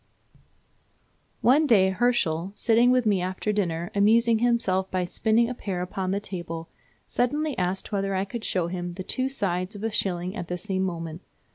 [1.41, 6.09] "One day Herschel, sitting with me after dinner, amusing himself by spinning a pear upon
[6.09, 6.69] the table,
[7.05, 10.57] suddenly asked whether I could show him the two sides of a shilling at the
[10.57, 11.21] same moment.